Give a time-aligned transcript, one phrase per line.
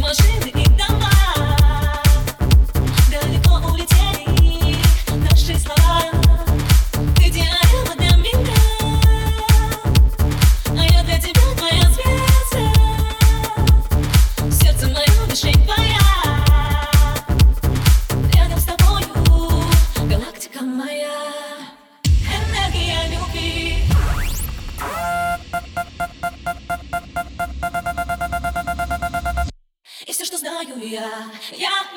[0.00, 0.39] imagina.
[30.90, 31.89] Yeah, Yeah.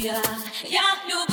[0.00, 0.22] я,
[0.64, 1.29] я люблю.